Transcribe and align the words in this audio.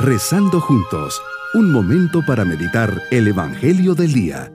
Rezando 0.00 0.60
juntos, 0.60 1.20
un 1.54 1.72
momento 1.72 2.20
para 2.24 2.44
meditar 2.44 3.02
el 3.10 3.26
Evangelio 3.26 3.96
del 3.96 4.12
Día. 4.12 4.52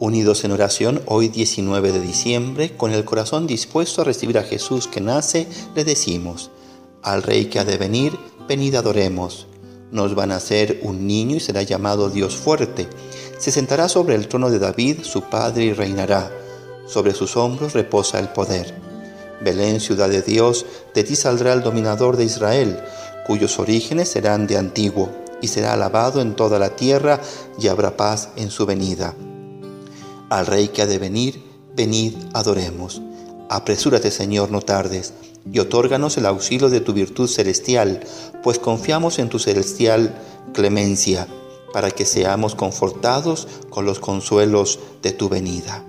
Unidos 0.00 0.42
en 0.42 0.50
oración, 0.50 1.02
hoy 1.06 1.28
19 1.28 1.92
de 1.92 2.00
diciembre, 2.00 2.76
con 2.76 2.90
el 2.90 3.04
corazón 3.04 3.46
dispuesto 3.46 4.02
a 4.02 4.04
recibir 4.04 4.38
a 4.38 4.42
Jesús 4.42 4.88
que 4.88 5.00
nace, 5.00 5.46
le 5.76 5.84
decimos, 5.84 6.50
al 7.04 7.22
Rey 7.22 7.44
que 7.44 7.60
ha 7.60 7.64
de 7.64 7.78
venir, 7.78 8.18
venid 8.48 8.74
adoremos. 8.74 9.46
Nos 9.92 10.18
va 10.18 10.24
a 10.24 10.26
nacer 10.26 10.80
un 10.82 11.06
niño 11.06 11.36
y 11.36 11.40
será 11.40 11.62
llamado 11.62 12.10
Dios 12.10 12.34
fuerte. 12.34 12.88
Se 13.38 13.52
sentará 13.52 13.88
sobre 13.88 14.16
el 14.16 14.26
trono 14.26 14.50
de 14.50 14.58
David, 14.58 15.04
su 15.04 15.22
padre, 15.22 15.66
y 15.66 15.72
reinará 15.72 16.28
sobre 16.88 17.14
sus 17.14 17.36
hombros 17.36 17.74
reposa 17.74 18.18
el 18.18 18.30
poder. 18.30 18.74
Belén, 19.40 19.80
ciudad 19.80 20.08
de 20.08 20.22
Dios, 20.22 20.66
de 20.94 21.04
ti 21.04 21.14
saldrá 21.14 21.52
el 21.52 21.62
dominador 21.62 22.16
de 22.16 22.24
Israel, 22.24 22.80
cuyos 23.26 23.58
orígenes 23.58 24.08
serán 24.08 24.46
de 24.46 24.56
antiguo, 24.56 25.10
y 25.40 25.48
será 25.48 25.74
alabado 25.74 26.20
en 26.20 26.34
toda 26.34 26.58
la 26.58 26.70
tierra, 26.70 27.20
y 27.60 27.68
habrá 27.68 27.96
paz 27.96 28.30
en 28.36 28.50
su 28.50 28.66
venida. 28.66 29.14
Al 30.30 30.46
Rey 30.46 30.68
que 30.68 30.82
ha 30.82 30.86
de 30.86 30.98
venir, 30.98 31.44
venid, 31.76 32.14
adoremos. 32.32 33.00
Apresúrate, 33.48 34.10
Señor, 34.10 34.50
no 34.50 34.60
tardes, 34.60 35.12
y 35.50 35.60
otórganos 35.60 36.16
el 36.16 36.26
auxilio 36.26 36.68
de 36.68 36.80
tu 36.80 36.92
virtud 36.92 37.28
celestial, 37.28 38.00
pues 38.42 38.58
confiamos 38.58 39.18
en 39.18 39.28
tu 39.28 39.38
celestial 39.38 40.14
clemencia, 40.52 41.28
para 41.72 41.90
que 41.90 42.04
seamos 42.06 42.54
confortados 42.54 43.46
con 43.70 43.84
los 43.84 44.00
consuelos 44.00 44.80
de 45.02 45.12
tu 45.12 45.28
venida. 45.28 45.84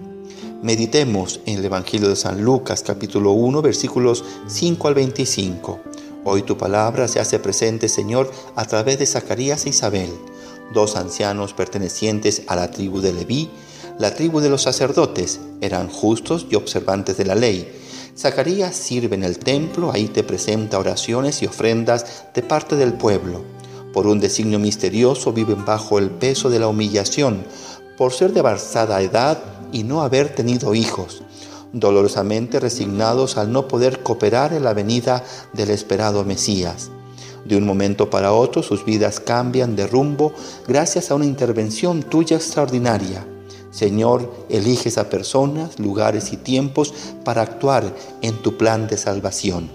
Meditemos 0.62 1.39
en 1.45 1.59
el 1.59 1.66
Evangelio 1.66 2.09
de 2.09 2.17
San 2.17 2.42
Lucas 2.42 2.84
capítulo 2.86 3.31
1 3.31 3.61
versículos 3.61 4.25
5 4.47 4.89
al 4.89 4.94
25. 4.94 5.80
Hoy 6.25 6.42
tu 6.42 6.58
palabra 6.58 7.08
se 7.08 7.22
hace 7.22 7.39
presente, 7.39 7.88
Señor, 7.88 8.30
a 8.58 8.66
través 8.66 9.00
de 9.00 9.06
Zacarías 9.06 9.66
e 9.66 9.69
Isabel, 9.69 10.09
dos 10.73 10.97
ancianos 10.97 11.53
pertenecientes 11.53 12.42
a 12.47 12.58
la 12.58 12.72
tribu 12.72 13.00
de 13.00 13.14
Leví, 13.14 13.50
la 14.00 14.14
tribu 14.14 14.42
de 14.42 14.50
los 14.50 14.64
sacerdotes, 14.64 15.39
eran 15.61 15.88
justos 15.88 16.45
y 16.50 16.56
observantes 16.56 17.16
de 17.16 17.23
la 17.23 17.36
ley. 17.36 17.72
Zacarías 18.17 18.75
sirve 18.75 19.16
en 19.16 19.23
el 19.23 19.39
templo, 19.39 19.94
ahí 19.94 20.09
te 20.09 20.23
presenta 20.23 20.78
oraciones 20.78 21.41
y 21.41 21.45
ofrendas 21.45 22.25
de 22.34 22.41
parte 22.41 22.75
del 22.75 22.91
pueblo. 22.91 23.44
Por 23.94 24.08
un 24.08 24.19
designio 24.19 24.59
misterioso 24.59 25.31
viven 25.31 25.64
bajo 25.64 26.00
el 26.00 26.09
peso 26.09 26.50
de 26.50 26.59
la 26.59 26.67
humillación, 26.67 27.45
por 27.97 28.12
ser 28.12 28.34
de 28.34 28.41
avanzada 28.41 29.02
edad 29.02 29.41
y 29.72 29.84
no 29.84 30.02
haber 30.02 30.34
tenido 30.36 30.75
hijos, 30.75 31.23
dolorosamente 31.73 32.59
resignados 32.59 33.38
al 33.38 33.52
no 33.52 33.67
poder 33.67 34.02
cooperar 34.03 34.53
en 34.53 34.64
la 34.64 34.73
venida 34.73 35.23
del 35.53 35.70
esperado 35.70 36.23
Mesías. 36.23 36.92
De 37.45 37.56
un 37.56 37.66
momento 37.66 38.09
para 38.09 38.34
otro 38.34 38.64
sus 38.64 38.86
vidas 38.86 39.20
cambian 39.20 39.75
de 39.75 39.88
rumbo 39.88 40.34
gracias 40.67 41.09
a 41.09 41.16
una 41.16 41.25
intervención 41.25 42.03
tuya 42.03 42.38
extraordinaria. 42.38 43.25
Señor, 43.72 44.45
eliges 44.50 44.97
a 44.97 45.09
personas, 45.09 45.80
lugares 45.80 46.34
y 46.34 46.38
tiempos 46.38 46.94
para 47.23 47.42
actuar 47.44 47.95
en 48.22 48.36
tu 48.42 48.58
plan 48.58 48.88
de 48.88 48.97
salvación. 48.97 49.70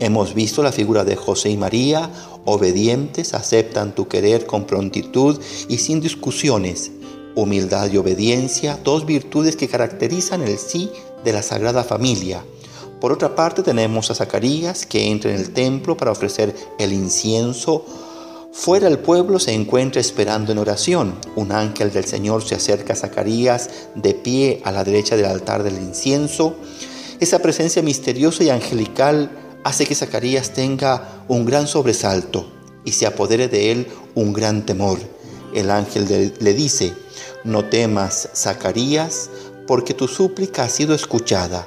Hemos 0.00 0.34
visto 0.34 0.62
la 0.62 0.72
figura 0.72 1.04
de 1.04 1.14
José 1.14 1.50
y 1.50 1.56
María, 1.56 2.10
obedientes, 2.44 3.34
aceptan 3.34 3.94
tu 3.94 4.08
querer 4.08 4.46
con 4.46 4.64
prontitud 4.64 5.40
y 5.68 5.78
sin 5.78 6.00
discusiones 6.00 6.90
Humildad 7.34 7.90
y 7.90 7.96
obediencia, 7.96 8.78
dos 8.82 9.06
virtudes 9.06 9.56
que 9.56 9.68
caracterizan 9.68 10.42
el 10.42 10.58
sí 10.58 10.90
de 11.24 11.32
la 11.32 11.42
Sagrada 11.42 11.84
Familia. 11.84 12.44
Por 13.00 13.10
otra 13.10 13.34
parte 13.34 13.62
tenemos 13.62 14.10
a 14.10 14.14
Zacarías 14.14 14.86
que 14.86 15.10
entra 15.10 15.32
en 15.32 15.40
el 15.40 15.52
templo 15.52 15.96
para 15.96 16.12
ofrecer 16.12 16.54
el 16.78 16.92
incienso. 16.92 17.84
Fuera 18.52 18.86
el 18.86 18.98
pueblo 18.98 19.38
se 19.38 19.52
encuentra 19.52 20.00
esperando 20.00 20.52
en 20.52 20.58
oración. 20.58 21.14
Un 21.34 21.52
ángel 21.52 21.90
del 21.90 22.04
Señor 22.04 22.44
se 22.44 22.54
acerca 22.54 22.92
a 22.92 22.96
Zacarías 22.96 23.70
de 23.94 24.14
pie 24.14 24.60
a 24.64 24.70
la 24.70 24.84
derecha 24.84 25.16
del 25.16 25.26
altar 25.26 25.62
del 25.62 25.78
incienso. 25.78 26.54
Esa 27.18 27.40
presencia 27.40 27.82
misteriosa 27.82 28.44
y 28.44 28.50
angelical 28.50 29.30
hace 29.64 29.86
que 29.86 29.94
Zacarías 29.94 30.52
tenga 30.52 31.24
un 31.28 31.44
gran 31.44 31.66
sobresalto 31.66 32.46
y 32.84 32.92
se 32.92 33.06
apodere 33.06 33.48
de 33.48 33.72
él 33.72 33.86
un 34.14 34.32
gran 34.32 34.66
temor. 34.66 34.98
El 35.52 35.70
ángel 35.70 36.34
le 36.38 36.54
dice, 36.54 36.94
no 37.44 37.64
temas, 37.64 38.28
Zacarías, 38.34 39.28
porque 39.66 39.94
tu 39.94 40.08
súplica 40.08 40.64
ha 40.64 40.68
sido 40.68 40.94
escuchada. 40.94 41.66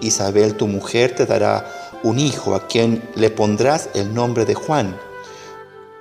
Isabel, 0.00 0.54
tu 0.54 0.66
mujer, 0.66 1.14
te 1.14 1.26
dará 1.26 1.70
un 2.02 2.18
hijo 2.18 2.54
a 2.54 2.66
quien 2.66 3.02
le 3.14 3.30
pondrás 3.30 3.88
el 3.94 4.14
nombre 4.14 4.44
de 4.44 4.54
Juan. 4.54 4.96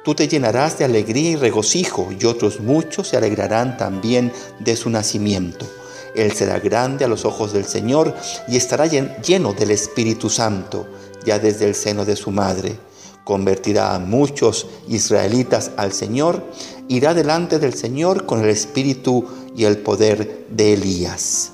Tú 0.03 0.13
te 0.15 0.27
llenarás 0.27 0.77
de 0.77 0.85
alegría 0.85 1.31
y 1.31 1.35
regocijo, 1.37 2.09
y 2.11 2.25
otros 2.25 2.59
muchos 2.59 3.07
se 3.07 3.17
alegrarán 3.17 3.77
también 3.77 4.33
de 4.59 4.75
su 4.75 4.89
nacimiento. 4.89 5.65
Él 6.15 6.33
será 6.33 6.59
grande 6.59 7.05
a 7.05 7.07
los 7.07 7.23
ojos 7.25 7.53
del 7.53 7.65
Señor 7.65 8.13
y 8.47 8.57
estará 8.57 8.85
lleno 8.85 9.53
del 9.53 9.71
Espíritu 9.71 10.29
Santo, 10.29 10.85
ya 11.25 11.39
desde 11.39 11.65
el 11.65 11.73
seno 11.73 12.03
de 12.05 12.15
su 12.15 12.31
madre 12.31 12.77
convertirá 13.23 13.95
a 13.95 13.99
muchos 13.99 14.67
israelitas 14.87 15.71
al 15.77 15.93
Señor, 15.93 16.43
irá 16.87 17.13
delante 17.13 17.59
del 17.59 17.73
Señor 17.73 18.25
con 18.25 18.43
el 18.43 18.49
espíritu 18.49 19.25
y 19.55 19.65
el 19.65 19.77
poder 19.77 20.47
de 20.49 20.73
Elías. 20.73 21.51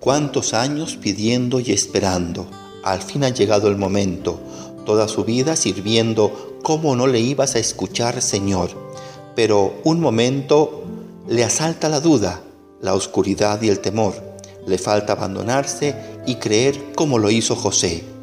¿Cuántos 0.00 0.54
años 0.54 0.96
pidiendo 0.96 1.60
y 1.60 1.72
esperando? 1.72 2.46
Al 2.82 3.00
fin 3.00 3.24
ha 3.24 3.30
llegado 3.30 3.68
el 3.68 3.76
momento, 3.76 4.38
toda 4.84 5.08
su 5.08 5.24
vida 5.24 5.56
sirviendo, 5.56 6.58
¿cómo 6.62 6.94
no 6.96 7.06
le 7.06 7.20
ibas 7.20 7.54
a 7.54 7.58
escuchar, 7.58 8.20
Señor? 8.20 8.70
Pero 9.34 9.74
un 9.84 10.00
momento 10.00 10.84
le 11.26 11.42
asalta 11.42 11.88
la 11.88 12.00
duda, 12.00 12.42
la 12.80 12.94
oscuridad 12.94 13.60
y 13.62 13.68
el 13.68 13.80
temor. 13.80 14.14
Le 14.66 14.78
falta 14.78 15.14
abandonarse 15.14 15.94
y 16.26 16.36
creer 16.36 16.92
como 16.94 17.18
lo 17.18 17.30
hizo 17.30 17.56
José. 17.56 18.13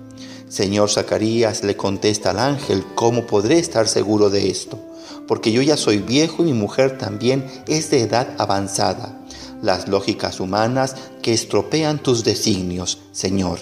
Señor 0.51 0.89
Zacarías 0.89 1.63
le 1.63 1.77
contesta 1.77 2.31
al 2.31 2.39
ángel, 2.39 2.83
¿cómo 2.93 3.25
podré 3.25 3.57
estar 3.57 3.87
seguro 3.87 4.29
de 4.29 4.49
esto? 4.49 4.77
Porque 5.25 5.53
yo 5.53 5.61
ya 5.61 5.77
soy 5.77 5.99
viejo 5.99 6.43
y 6.43 6.47
mi 6.47 6.53
mujer 6.53 6.97
también 6.97 7.49
es 7.69 7.89
de 7.89 8.01
edad 8.01 8.35
avanzada. 8.37 9.17
Las 9.61 9.87
lógicas 9.87 10.41
humanas 10.41 10.97
que 11.21 11.31
estropean 11.31 11.99
tus 11.99 12.25
designios, 12.25 12.97
Señor. 13.13 13.59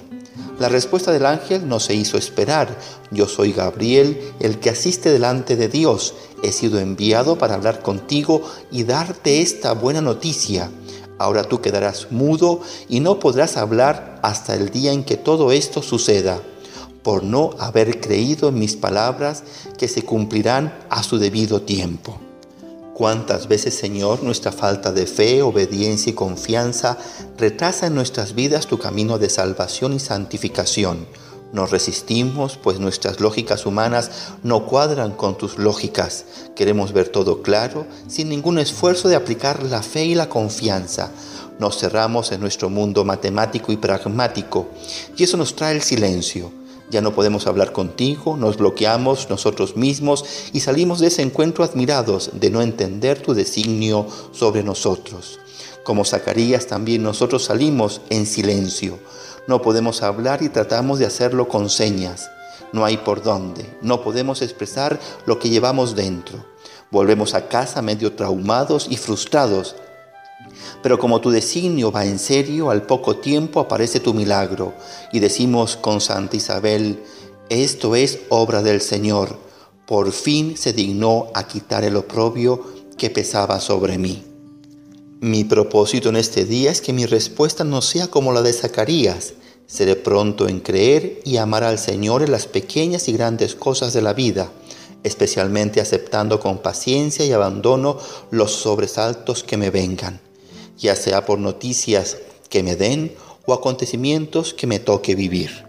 La 0.57 0.67
respuesta 0.67 1.11
del 1.11 1.27
ángel 1.27 1.67
no 1.67 1.79
se 1.79 1.93
hizo 1.93 2.17
esperar. 2.17 2.75
Yo 3.11 3.27
soy 3.27 3.53
Gabriel, 3.53 4.19
el 4.39 4.57
que 4.57 4.71
asiste 4.71 5.11
delante 5.11 5.55
de 5.55 5.67
Dios. 5.67 6.15
He 6.41 6.51
sido 6.51 6.79
enviado 6.79 7.37
para 7.37 7.53
hablar 7.53 7.83
contigo 7.83 8.41
y 8.71 8.83
darte 8.83 9.41
esta 9.43 9.73
buena 9.73 10.01
noticia. 10.01 10.71
Ahora 11.19 11.43
tú 11.43 11.61
quedarás 11.61 12.07
mudo 12.09 12.61
y 12.87 12.99
no 12.99 13.19
podrás 13.19 13.57
hablar 13.57 14.19
hasta 14.23 14.55
el 14.55 14.71
día 14.71 14.91
en 14.91 15.03
que 15.03 15.17
todo 15.17 15.51
esto 15.51 15.83
suceda 15.83 16.41
por 17.03 17.23
no 17.23 17.51
haber 17.59 17.99
creído 17.99 18.49
en 18.49 18.59
mis 18.59 18.75
palabras 18.75 19.43
que 19.77 19.87
se 19.87 20.03
cumplirán 20.03 20.77
a 20.89 21.03
su 21.03 21.17
debido 21.17 21.61
tiempo. 21.61 22.19
¿Cuántas 22.93 23.47
veces, 23.47 23.75
Señor, 23.75 24.23
nuestra 24.23 24.51
falta 24.51 24.91
de 24.91 25.07
fe, 25.07 25.41
obediencia 25.41 26.09
y 26.09 26.15
confianza 26.15 26.97
retrasa 27.37 27.87
en 27.87 27.95
nuestras 27.95 28.35
vidas 28.35 28.67
tu 28.67 28.77
camino 28.77 29.17
de 29.17 29.29
salvación 29.29 29.93
y 29.93 29.99
santificación? 29.99 31.07
Nos 31.53 31.71
resistimos, 31.71 32.57
pues 32.57 32.79
nuestras 32.79 33.21
lógicas 33.21 33.65
humanas 33.65 34.11
no 34.43 34.65
cuadran 34.65 35.13
con 35.13 35.37
tus 35.37 35.57
lógicas. 35.57 36.25
Queremos 36.55 36.91
ver 36.91 37.07
todo 37.07 37.41
claro, 37.41 37.87
sin 38.07 38.29
ningún 38.29 38.59
esfuerzo 38.59 39.07
de 39.07 39.15
aplicar 39.15 39.63
la 39.63 39.81
fe 39.81 40.05
y 40.05 40.13
la 40.13 40.29
confianza. 40.29 41.09
Nos 41.57 41.77
cerramos 41.79 42.31
en 42.31 42.41
nuestro 42.41 42.69
mundo 42.69 43.03
matemático 43.03 43.71
y 43.71 43.77
pragmático, 43.77 44.67
y 45.17 45.23
eso 45.23 45.37
nos 45.37 45.55
trae 45.55 45.73
el 45.73 45.81
silencio. 45.81 46.51
Ya 46.89 47.01
no 47.01 47.13
podemos 47.13 47.45
hablar 47.45 47.71
contigo, 47.71 48.35
nos 48.35 48.57
bloqueamos 48.57 49.29
nosotros 49.29 49.75
mismos 49.75 50.25
y 50.53 50.61
salimos 50.61 50.99
de 50.99 51.07
ese 51.07 51.21
encuentro 51.21 51.63
admirados 51.63 52.31
de 52.33 52.49
no 52.49 52.61
entender 52.61 53.21
tu 53.21 53.33
designio 53.33 54.07
sobre 54.31 54.63
nosotros. 54.63 55.39
Como 55.83 56.03
Zacarías 56.03 56.67
también 56.67 57.03
nosotros 57.03 57.45
salimos 57.45 58.01
en 58.09 58.25
silencio. 58.25 58.97
No 59.47 59.61
podemos 59.61 60.03
hablar 60.03 60.41
y 60.41 60.49
tratamos 60.49 60.99
de 60.99 61.05
hacerlo 61.05 61.47
con 61.47 61.69
señas. 61.69 62.29
No 62.73 62.85
hay 62.85 62.97
por 62.97 63.23
dónde. 63.23 63.65
No 63.81 64.01
podemos 64.01 64.41
expresar 64.41 64.99
lo 65.25 65.39
que 65.39 65.49
llevamos 65.49 65.95
dentro. 65.95 66.45
Volvemos 66.91 67.33
a 67.33 67.47
casa 67.47 67.81
medio 67.81 68.13
traumados 68.13 68.87
y 68.89 68.97
frustrados 68.97 69.75
pero 70.81 70.99
como 70.99 71.21
tu 71.21 71.29
designio 71.29 71.91
va 71.91 72.05
en 72.05 72.19
serio, 72.19 72.69
al 72.69 72.83
poco 72.83 73.17
tiempo 73.17 73.59
aparece 73.59 73.99
tu 73.99 74.13
milagro 74.13 74.73
y 75.11 75.19
decimos 75.19 75.75
con 75.75 76.01
Santa 76.01 76.37
Isabel, 76.37 77.03
esto 77.49 77.95
es 77.95 78.19
obra 78.29 78.61
del 78.61 78.81
Señor. 78.81 79.37
Por 79.87 80.11
fin 80.11 80.55
se 80.55 80.71
dignó 80.71 81.27
a 81.33 81.47
quitar 81.47 81.83
el 81.83 81.95
oprobio 81.95 82.63
que 82.97 83.09
pesaba 83.09 83.59
sobre 83.59 83.97
mí. 83.97 84.23
Mi 85.21 85.43
propósito 85.43 86.09
en 86.09 86.15
este 86.15 86.45
día 86.45 86.71
es 86.71 86.79
que 86.79 86.93
mi 86.93 87.05
respuesta 87.05 87.63
no 87.63 87.81
sea 87.81 88.07
como 88.07 88.31
la 88.31 88.41
de 88.41 88.53
Zacarías. 88.53 89.33
Seré 89.67 89.95
pronto 89.95 90.47
en 90.47 90.61
creer 90.61 91.19
y 91.25 91.37
amar 91.37 91.63
al 91.63 91.77
Señor 91.77 92.23
en 92.23 92.31
las 92.31 92.45
pequeñas 92.45 93.07
y 93.07 93.13
grandes 93.13 93.53
cosas 93.53 93.93
de 93.93 94.01
la 94.01 94.13
vida, 94.13 94.49
especialmente 95.03 95.81
aceptando 95.81 96.39
con 96.39 96.59
paciencia 96.59 97.25
y 97.25 97.31
abandono 97.31 97.97
los 98.31 98.51
sobresaltos 98.51 99.43
que 99.43 99.57
me 99.57 99.71
vengan, 99.71 100.21
ya 100.79 100.95
sea 100.95 101.25
por 101.25 101.39
noticias 101.39 102.17
que 102.49 102.63
me 102.63 102.75
den 102.75 103.13
o 103.45 103.53
acontecimientos 103.53 104.53
que 104.53 104.67
me 104.67 104.79
toque 104.79 105.15
vivir. 105.15 105.65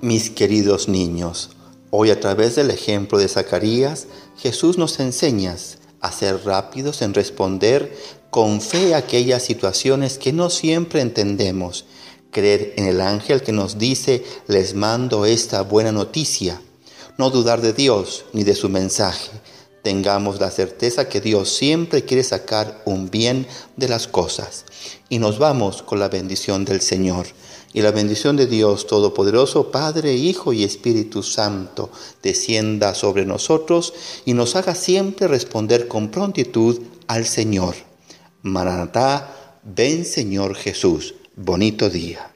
Mis 0.00 0.30
queridos 0.30 0.88
niños, 0.88 1.50
hoy 1.90 2.10
a 2.10 2.20
través 2.20 2.54
del 2.54 2.70
ejemplo 2.70 3.18
de 3.18 3.28
Zacarías, 3.28 4.06
Jesús 4.36 4.78
nos 4.78 5.00
enseña 5.00 5.56
a 6.00 6.12
ser 6.12 6.44
rápidos 6.44 7.02
en 7.02 7.14
responder 7.14 7.96
con 8.30 8.60
fe 8.60 8.94
a 8.94 8.98
aquellas 8.98 9.42
situaciones 9.42 10.18
que 10.18 10.32
no 10.32 10.50
siempre 10.50 11.00
entendemos, 11.00 11.86
creer 12.30 12.74
en 12.76 12.86
el 12.86 13.00
ángel 13.00 13.42
que 13.42 13.52
nos 13.52 13.78
dice, 13.78 14.22
les 14.46 14.74
mando 14.74 15.24
esta 15.24 15.62
buena 15.62 15.92
noticia, 15.92 16.60
no 17.16 17.30
dudar 17.30 17.62
de 17.62 17.72
Dios 17.72 18.26
ni 18.34 18.44
de 18.44 18.54
su 18.54 18.68
mensaje. 18.68 19.30
Tengamos 19.86 20.40
la 20.40 20.50
certeza 20.50 21.08
que 21.08 21.20
Dios 21.20 21.48
siempre 21.48 22.04
quiere 22.04 22.24
sacar 22.24 22.82
un 22.86 23.08
bien 23.08 23.46
de 23.76 23.88
las 23.88 24.08
cosas. 24.08 24.64
Y 25.08 25.20
nos 25.20 25.38
vamos 25.38 25.84
con 25.84 26.00
la 26.00 26.08
bendición 26.08 26.64
del 26.64 26.80
Señor. 26.80 27.28
Y 27.72 27.82
la 27.82 27.92
bendición 27.92 28.36
de 28.36 28.48
Dios 28.48 28.88
Todopoderoso, 28.88 29.70
Padre, 29.70 30.14
Hijo 30.14 30.52
y 30.52 30.64
Espíritu 30.64 31.22
Santo, 31.22 31.88
descienda 32.20 32.96
sobre 32.96 33.26
nosotros 33.26 33.94
y 34.24 34.34
nos 34.34 34.56
haga 34.56 34.74
siempre 34.74 35.28
responder 35.28 35.86
con 35.86 36.10
prontitud 36.10 36.80
al 37.06 37.24
Señor. 37.24 37.76
Maranatá, 38.42 39.60
ven 39.62 40.04
Señor 40.04 40.56
Jesús. 40.56 41.14
Bonito 41.36 41.88
día. 41.88 42.35